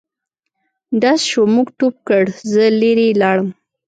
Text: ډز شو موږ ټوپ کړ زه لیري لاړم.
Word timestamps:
ډز 1.01 1.19
شو 1.31 1.41
موږ 1.55 1.67
ټوپ 1.77 1.95
کړ 2.07 2.23
زه 2.51 2.63
لیري 2.81 3.09
لاړم. 3.21 3.49